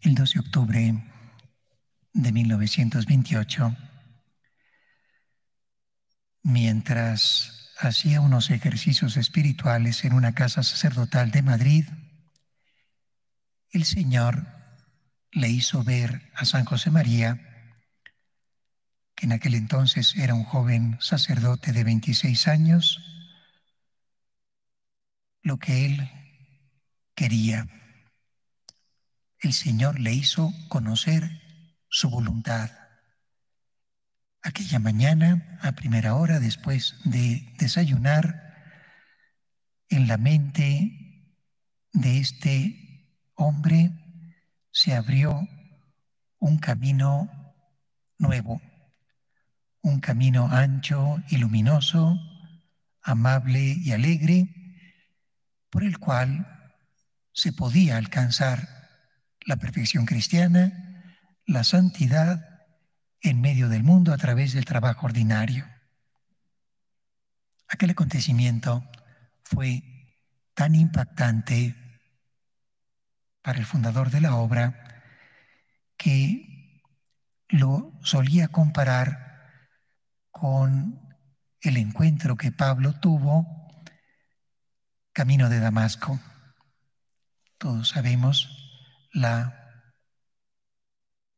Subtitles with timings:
[0.00, 1.04] El 2 de octubre
[2.12, 3.76] de 1928,
[6.44, 11.84] mientras hacía unos ejercicios espirituales en una casa sacerdotal de Madrid,
[13.72, 14.46] el Señor
[15.32, 17.74] le hizo ver a San José María,
[19.16, 23.00] que en aquel entonces era un joven sacerdote de 26 años,
[25.42, 26.08] lo que él
[27.16, 27.66] quería
[29.48, 31.40] el Señor le hizo conocer
[31.88, 32.70] su voluntad.
[34.42, 38.44] Aquella mañana, a primera hora, después de desayunar,
[39.88, 41.32] en la mente
[41.94, 43.90] de este hombre
[44.70, 45.48] se abrió
[46.38, 47.30] un camino
[48.18, 48.60] nuevo,
[49.80, 52.20] un camino ancho y luminoso,
[53.00, 54.46] amable y alegre,
[55.70, 56.74] por el cual
[57.32, 58.77] se podía alcanzar
[59.48, 61.16] la perfección cristiana,
[61.46, 62.66] la santidad
[63.22, 65.66] en medio del mundo a través del trabajo ordinario.
[67.66, 68.86] Aquel acontecimiento
[69.42, 69.82] fue
[70.52, 71.74] tan impactante
[73.40, 75.02] para el fundador de la obra
[75.96, 76.82] que
[77.48, 79.72] lo solía comparar
[80.30, 81.16] con
[81.62, 83.46] el encuentro que Pablo tuvo
[85.14, 86.20] camino de Damasco.
[87.56, 88.67] Todos sabemos
[89.20, 89.82] la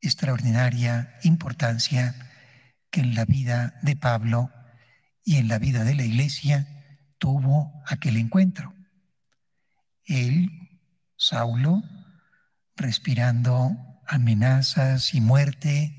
[0.00, 2.14] extraordinaria importancia
[2.90, 4.50] que en la vida de Pablo
[5.24, 6.66] y en la vida de la iglesia
[7.18, 8.74] tuvo aquel encuentro.
[10.04, 10.50] Él,
[11.16, 11.82] Saulo,
[12.76, 15.96] respirando amenazas y muerte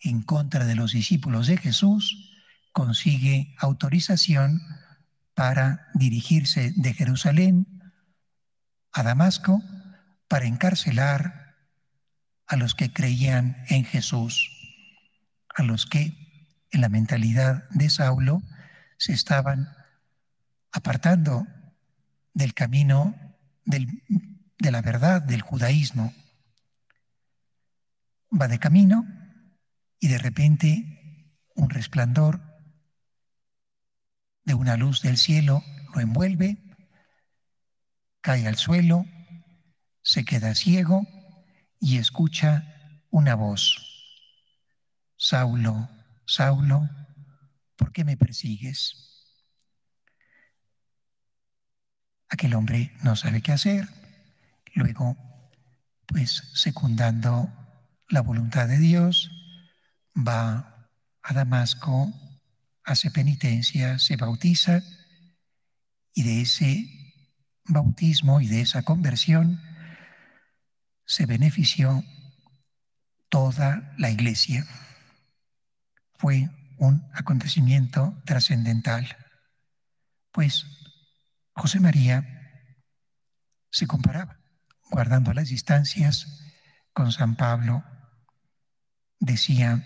[0.00, 2.32] en contra de los discípulos de Jesús,
[2.72, 4.60] consigue autorización
[5.34, 7.66] para dirigirse de Jerusalén
[8.92, 9.62] a Damasco
[10.28, 11.56] para encarcelar
[12.46, 14.50] a los que creían en Jesús,
[15.54, 16.16] a los que
[16.70, 18.42] en la mentalidad de Saulo
[18.98, 19.68] se estaban
[20.70, 21.46] apartando
[22.34, 23.14] del camino
[23.64, 26.12] de la verdad del judaísmo.
[28.30, 29.06] Va de camino
[29.98, 32.40] y de repente un resplandor
[34.44, 35.62] de una luz del cielo
[35.94, 36.56] lo envuelve,
[38.20, 39.04] cae al suelo
[40.08, 41.06] se queda ciego
[41.78, 42.64] y escucha
[43.10, 43.76] una voz.
[45.18, 45.86] Saulo,
[46.24, 46.88] Saulo,
[47.76, 49.34] ¿por qué me persigues?
[52.30, 53.86] Aquel hombre no sabe qué hacer.
[54.72, 55.14] Luego,
[56.06, 57.52] pues secundando
[58.08, 59.30] la voluntad de Dios,
[60.16, 60.88] va
[61.20, 62.14] a Damasco,
[62.82, 64.82] hace penitencia, se bautiza
[66.14, 66.88] y de ese
[67.66, 69.67] bautismo y de esa conversión
[71.08, 72.04] se benefició
[73.30, 74.66] toda la iglesia.
[76.12, 79.16] Fue un acontecimiento trascendental,
[80.32, 80.66] pues
[81.54, 82.24] José María
[83.70, 84.38] se comparaba,
[84.90, 86.44] guardando las distancias,
[86.92, 87.82] con San Pablo.
[89.18, 89.82] Decía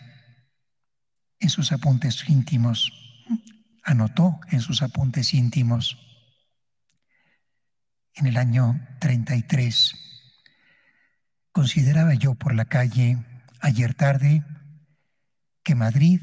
[1.39, 2.93] en sus apuntes íntimos,
[3.84, 5.99] anotó en sus apuntes íntimos,
[8.15, 10.12] en el año 33,
[11.53, 13.19] Consideraba yo por la calle
[13.61, 14.43] ayer tarde
[15.63, 16.21] que Madrid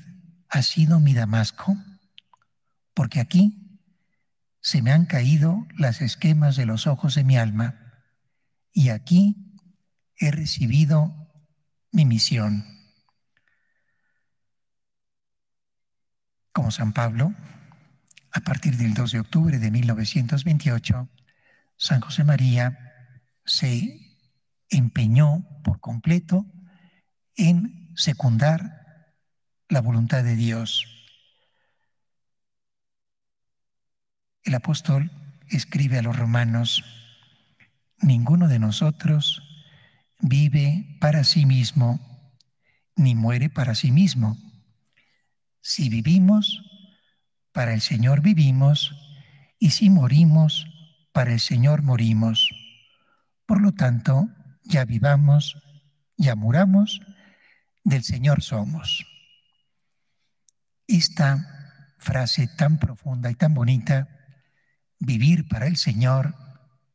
[0.49, 1.77] ha sido mi Damasco,
[2.95, 3.79] porque aquí
[4.59, 8.03] se me han caído las esquemas de los ojos de mi alma
[8.73, 9.55] y aquí
[10.17, 11.13] he recibido
[11.91, 12.65] mi misión.
[16.51, 17.35] Como San Pablo,
[18.31, 21.07] a partir del 2 de octubre de 1928,
[21.77, 22.77] San José María
[23.45, 24.08] se
[24.69, 26.45] empeñó por completo
[27.35, 29.13] en secundar
[29.67, 30.85] la voluntad de Dios.
[34.43, 35.11] El apóstol
[35.47, 36.83] escribe a los romanos,
[38.01, 39.43] ninguno de nosotros
[40.19, 41.99] vive para sí mismo,
[42.95, 44.37] ni muere para sí mismo.
[45.61, 46.63] Si vivimos,
[47.51, 48.95] para el Señor vivimos,
[49.59, 50.65] y si morimos,
[51.11, 52.49] para el Señor morimos.
[53.45, 54.29] Por lo tanto,
[54.69, 55.57] ya vivamos,
[56.15, 57.01] ya muramos,
[57.83, 59.05] del Señor somos.
[60.87, 64.07] Esta frase tan profunda y tan bonita,
[64.99, 66.35] vivir para el Señor,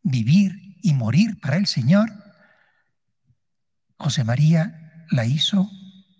[0.02, 2.10] vivir y morir para el Señor,
[3.98, 5.68] José María la hizo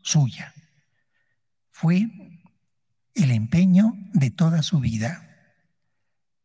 [0.02, 0.54] suya.
[1.70, 2.08] Fue
[3.14, 5.28] el empeño de toda su vida.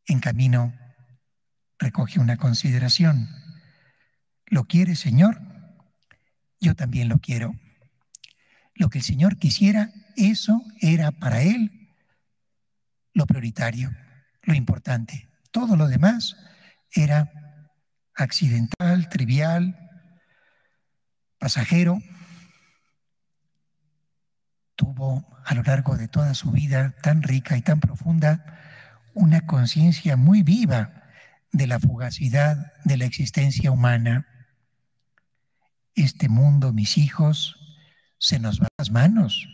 [0.06, 0.74] En camino
[1.80, 3.30] recoge una consideración
[4.50, 5.42] ¿Lo quiere, Señor?
[6.76, 7.56] también lo quiero.
[8.76, 11.80] Lo que el Señor quisiera, eso era para Él
[13.14, 13.92] lo prioritario,
[14.44, 15.28] lo importante.
[15.52, 16.38] Todo lo demás
[16.92, 17.30] era
[18.16, 19.78] accidental, trivial,
[21.38, 22.02] pasajero.
[24.76, 28.46] Tuvo a lo largo de toda su vida tan rica y tan profunda
[29.14, 31.04] una conciencia muy viva
[31.52, 34.39] de la fugacidad de la existencia humana.
[36.00, 37.58] Este mundo, mis hijos,
[38.20, 39.50] se nos va las manos.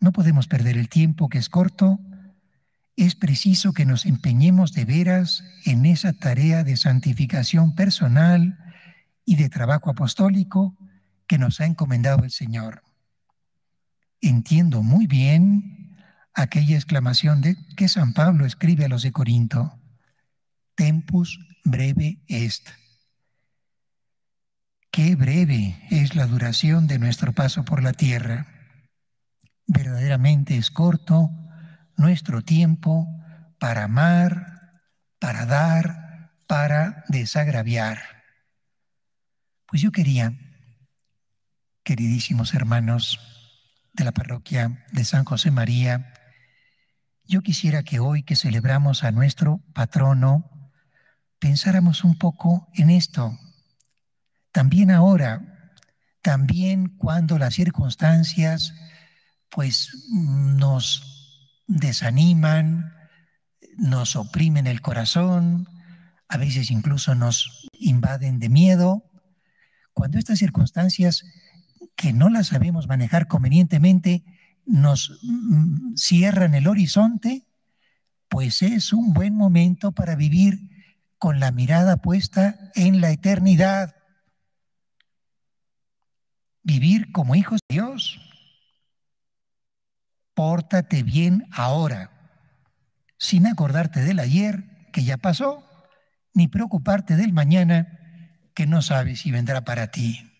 [0.00, 1.98] No podemos perder el tiempo que es corto.
[2.94, 8.58] Es preciso que nos empeñemos de veras en esa tarea de santificación personal
[9.24, 10.76] y de trabajo apostólico
[11.26, 12.82] que nos ha encomendado el Señor.
[14.20, 15.96] Entiendo muy bien
[16.34, 19.80] aquella exclamación de que San Pablo escribe a los de Corinto
[20.74, 22.68] tempus breve est.
[24.98, 28.48] Qué breve es la duración de nuestro paso por la tierra.
[29.68, 31.30] Verdaderamente es corto
[31.96, 33.06] nuestro tiempo
[33.60, 34.82] para amar,
[35.20, 38.00] para dar, para desagraviar.
[39.68, 40.36] Pues yo quería,
[41.84, 43.20] queridísimos hermanos
[43.92, 46.12] de la parroquia de San José María,
[47.22, 50.72] yo quisiera que hoy que celebramos a nuestro patrono,
[51.38, 53.38] pensáramos un poco en esto.
[54.58, 55.70] También ahora,
[56.20, 58.74] también cuando las circunstancias
[59.50, 62.92] pues nos desaniman,
[63.76, 65.68] nos oprimen el corazón,
[66.26, 69.04] a veces incluso nos invaden de miedo,
[69.92, 71.24] cuando estas circunstancias
[71.94, 74.24] que no las sabemos manejar convenientemente
[74.66, 77.46] nos mm, cierran el horizonte,
[78.28, 80.58] pues es un buen momento para vivir
[81.16, 83.94] con la mirada puesta en la eternidad.
[86.68, 88.20] Vivir como hijos de Dios.
[90.34, 92.10] Pórtate bien ahora,
[93.16, 95.64] sin acordarte del ayer que ya pasó,
[96.34, 100.30] ni preocuparte del mañana que no sabes si vendrá para ti.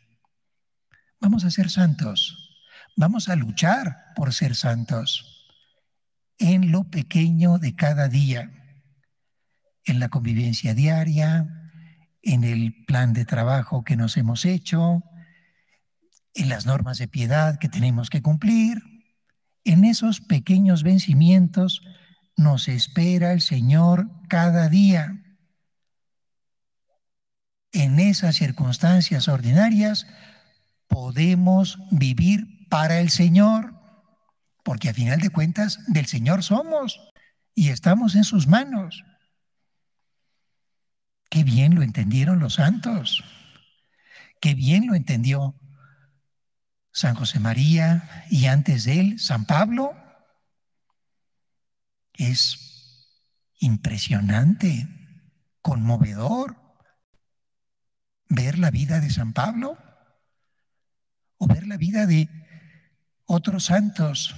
[1.18, 2.60] Vamos a ser santos,
[2.94, 5.48] vamos a luchar por ser santos
[6.36, 8.50] en lo pequeño de cada día
[9.86, 11.72] en la convivencia diaria,
[12.20, 15.02] en el plan de trabajo que nos hemos hecho,
[16.38, 18.80] en las normas de piedad que tenemos que cumplir.
[19.64, 21.82] En esos pequeños vencimientos
[22.36, 25.20] nos espera el Señor cada día.
[27.72, 30.06] En esas circunstancias ordinarias
[30.86, 33.74] podemos vivir para el Señor,
[34.62, 37.00] porque a final de cuentas del Señor somos
[37.54, 39.04] y estamos en sus manos.
[41.30, 43.24] Qué bien lo entendieron los santos.
[44.40, 45.56] Qué bien lo entendió
[46.98, 49.94] San José María y antes de él San Pablo.
[52.14, 52.58] Es
[53.60, 54.88] impresionante,
[55.62, 56.56] conmovedor
[58.28, 59.78] ver la vida de San Pablo
[61.36, 62.28] o ver la vida de
[63.26, 64.34] otros santos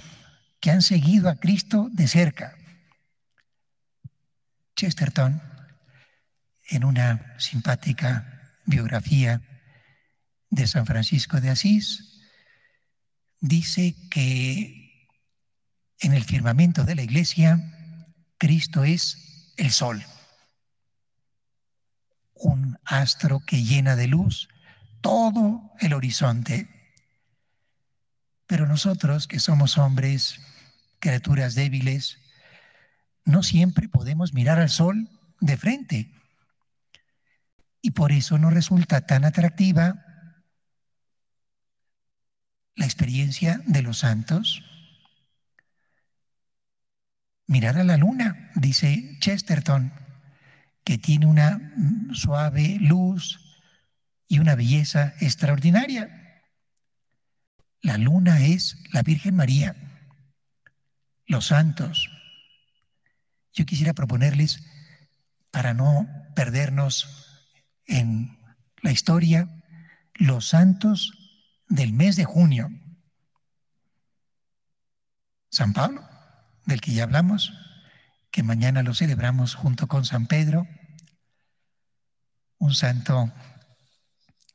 [0.59, 2.55] que han seguido a Cristo de cerca.
[4.75, 5.41] Chesterton
[6.69, 9.41] en una simpática biografía
[10.51, 12.10] de San Francisco de Asís,
[13.41, 15.09] dice que
[15.99, 17.59] en el firmamento de la iglesia
[18.37, 20.03] Cristo es el sol,
[22.33, 24.47] un astro que llena de luz
[25.01, 26.69] todo el horizonte.
[28.47, 30.39] Pero nosotros, que somos hombres,
[30.99, 32.17] criaturas débiles,
[33.25, 36.11] no siempre podemos mirar al sol de frente.
[37.81, 40.10] Y por eso no resulta tan atractiva
[42.75, 44.63] la experiencia de los santos.
[47.47, 49.93] Mirar a la luna, dice Chesterton,
[50.83, 51.73] que tiene una
[52.13, 53.39] suave luz
[54.27, 56.43] y una belleza extraordinaria.
[57.81, 59.75] La luna es la Virgen María,
[61.25, 62.09] los santos.
[63.53, 64.63] Yo quisiera proponerles,
[65.51, 67.41] para no perdernos
[67.85, 68.39] en
[68.81, 69.49] la historia
[70.15, 71.20] los santos
[71.71, 72.69] del mes de junio.
[75.49, 76.07] San Pablo,
[76.65, 77.53] del que ya hablamos,
[78.29, 80.67] que mañana lo celebramos junto con San Pedro,
[82.57, 83.31] un santo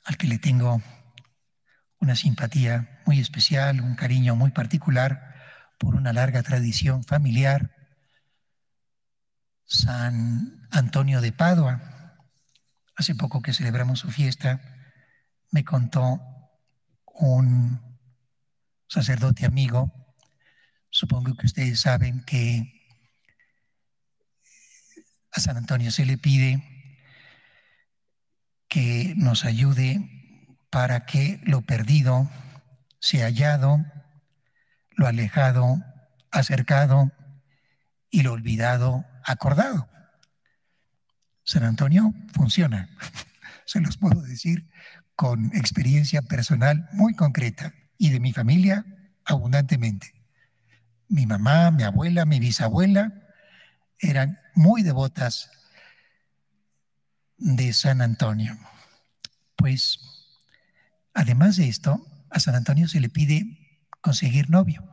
[0.05, 0.83] al que le tengo
[1.99, 5.35] una simpatía muy especial, un cariño muy particular
[5.79, 7.75] por una larga tradición familiar.
[9.65, 12.15] San Antonio de Padua,
[12.95, 14.61] hace poco que celebramos su fiesta,
[15.51, 16.36] me contó
[17.19, 17.81] un
[18.89, 19.93] sacerdote amigo,
[20.91, 22.73] supongo que ustedes saben que
[25.33, 26.63] a San Antonio se le pide
[28.69, 30.11] que nos ayude
[30.71, 32.31] para que lo perdido
[33.01, 33.85] sea hallado,
[34.91, 35.83] lo alejado,
[36.31, 37.13] acercado
[38.11, 39.89] y lo olvidado, acordado.
[41.45, 42.89] San Antonio funciona,
[43.65, 44.69] se los puedo decir
[45.17, 48.85] con experiencia personal muy concreta y de mi familia
[49.25, 50.15] abundantemente.
[51.09, 53.13] Mi mamá, mi abuela, mi bisabuela
[53.99, 55.51] eran muy devotas
[57.39, 58.59] de San Antonio.
[59.57, 59.99] Pues,
[61.15, 64.85] además de esto, a San Antonio se le pide conseguir novio.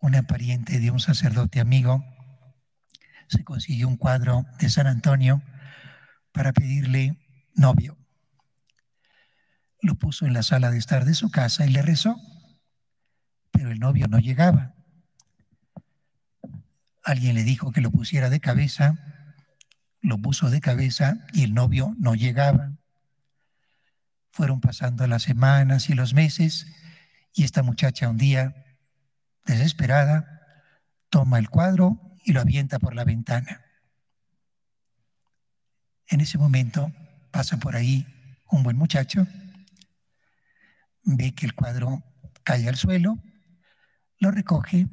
[0.00, 2.04] Una pariente de un sacerdote amigo
[3.28, 5.42] se consiguió un cuadro de San Antonio
[6.32, 7.21] para pedirle
[7.54, 7.98] novio.
[9.80, 12.16] Lo puso en la sala de estar de su casa y le rezó,
[13.50, 14.74] pero el novio no llegaba.
[17.02, 18.94] Alguien le dijo que lo pusiera de cabeza,
[20.00, 22.72] lo puso de cabeza y el novio no llegaba.
[24.30, 26.66] Fueron pasando las semanas y los meses
[27.34, 28.54] y esta muchacha un día,
[29.44, 30.32] desesperada,
[31.08, 33.62] toma el cuadro y lo avienta por la ventana.
[36.06, 36.92] En ese momento
[37.32, 38.06] pasa por ahí
[38.50, 39.26] un buen muchacho,
[41.02, 42.04] ve que el cuadro
[42.44, 43.18] cae al suelo,
[44.18, 44.86] lo recoge,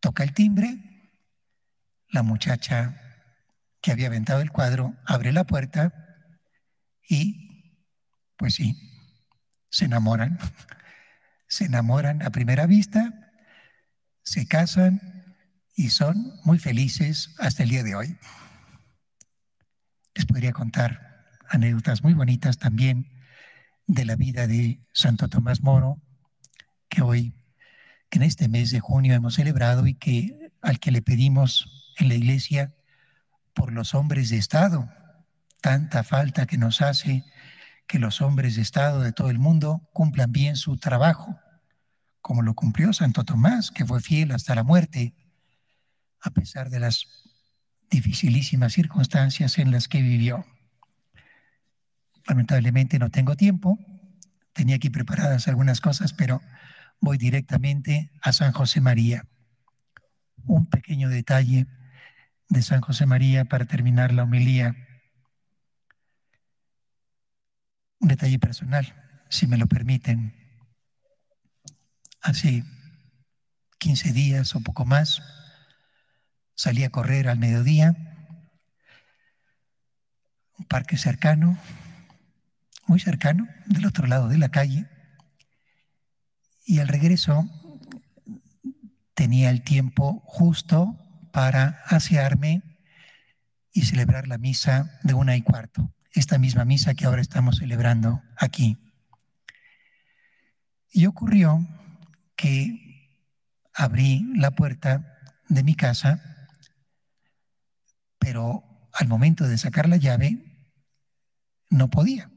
[0.00, 0.78] toca el timbre,
[2.08, 2.98] la muchacha
[3.82, 5.92] que había aventado el cuadro abre la puerta
[7.06, 7.74] y,
[8.36, 8.76] pues sí,
[9.68, 10.38] se enamoran.
[11.50, 13.32] Se enamoran a primera vista,
[14.22, 15.34] se casan
[15.74, 18.18] y son muy felices hasta el día de hoy.
[20.14, 21.07] Les podría contar
[21.48, 23.10] anécdotas muy bonitas también
[23.86, 26.00] de la vida de Santo Tomás Moro,
[26.88, 27.34] que hoy,
[28.10, 32.08] que en este mes de junio hemos celebrado y que al que le pedimos en
[32.08, 32.74] la iglesia
[33.54, 34.88] por los hombres de Estado,
[35.60, 37.24] tanta falta que nos hace
[37.86, 41.40] que los hombres de Estado de todo el mundo cumplan bien su trabajo,
[42.20, 45.14] como lo cumplió Santo Tomás, que fue fiel hasta la muerte,
[46.20, 47.06] a pesar de las
[47.90, 50.44] dificilísimas circunstancias en las que vivió.
[52.28, 53.78] Lamentablemente no tengo tiempo,
[54.52, 56.40] tenía aquí preparadas algunas cosas, pero
[57.00, 59.26] voy directamente a San José María.
[60.44, 61.66] Un pequeño detalle
[62.48, 64.76] de San José María para terminar la homilía.
[67.98, 68.94] Un detalle personal,
[69.28, 70.34] si me lo permiten.
[72.20, 72.62] Hace
[73.78, 75.22] 15 días o poco más,
[76.58, 77.94] Salí a correr al mediodía,
[80.58, 81.56] un parque cercano,
[82.88, 84.86] muy cercano, del otro lado de la calle,
[86.64, 87.48] y al regreso
[89.14, 90.98] tenía el tiempo justo
[91.32, 92.62] para asearme
[93.72, 98.22] y celebrar la misa de una y cuarto, esta misma misa que ahora estamos celebrando
[98.36, 98.76] aquí.
[100.90, 101.66] Y ocurrió
[102.34, 103.20] que
[103.74, 105.14] abrí la puerta
[105.48, 106.20] de mi casa
[108.18, 110.36] pero al momento de sacar la llave
[111.70, 112.30] no podía.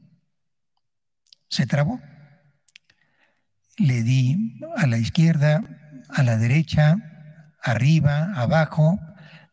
[1.51, 1.99] Se trabó.
[3.75, 5.61] Le di a la izquierda,
[6.09, 6.95] a la derecha,
[7.61, 8.99] arriba, abajo,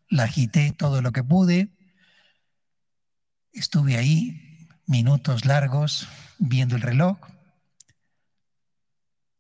[0.08, 1.76] la agité todo lo que pude.
[3.52, 7.18] Estuve ahí minutos largos viendo el reloj,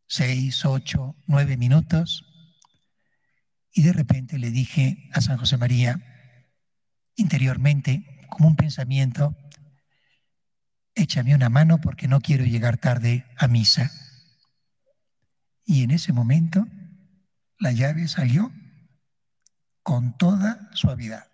[0.08, 2.24] seis, ocho, nueve minutos,
[3.72, 6.00] y de repente le dije a San José María,
[7.14, 9.36] interiormente, como un pensamiento,
[10.98, 13.90] échame una mano porque no quiero llegar tarde a misa.
[15.64, 16.66] Y en ese momento
[17.58, 18.52] la llave salió
[19.82, 21.28] con toda suavidad.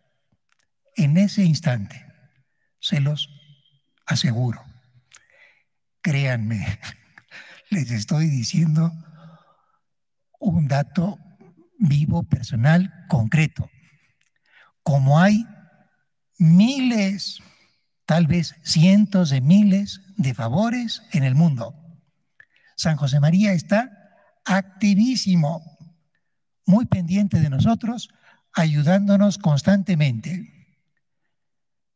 [0.97, 2.05] En ese instante,
[2.79, 3.29] se los
[4.07, 4.63] aseguro.
[6.03, 6.79] Créanme,
[7.71, 8.93] les estoy diciendo
[10.39, 11.19] un dato
[11.79, 13.71] vivo, personal, concreto.
[14.83, 15.47] Como hay
[16.39, 17.43] miles,
[18.07, 21.75] tal vez cientos de miles de favores en el mundo.
[22.77, 23.91] San José María está
[24.45, 25.63] activísimo,
[26.67, 28.09] muy pendiente de nosotros,
[28.53, 30.51] ayudándonos constantemente.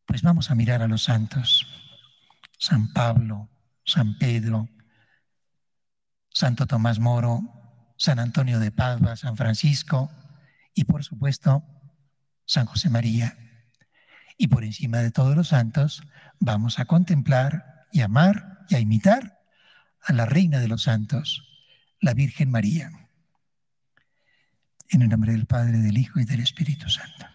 [0.06, 1.66] Pues vamos a mirar a los santos.
[2.58, 3.48] San Pablo,
[3.84, 4.68] San Pedro,
[6.30, 7.42] Santo Tomás Moro,
[7.96, 10.10] San Antonio de Padua, San Francisco
[10.74, 11.64] y por supuesto
[12.44, 13.36] San José María.
[14.38, 16.02] Y por encima de todos los santos,
[16.38, 19.40] vamos a contemplar y amar y a imitar
[20.00, 21.44] a la Reina de los Santos,
[22.00, 22.90] la Virgen María.
[24.88, 27.26] En el nombre del Padre, del Hijo y del Espíritu Santo.